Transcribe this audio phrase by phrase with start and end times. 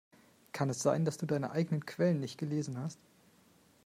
[0.51, 2.97] Kann es sein, dass du deine eigenen Quellen nicht gelesen hast?